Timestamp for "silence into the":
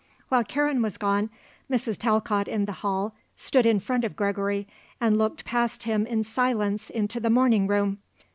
6.23-7.29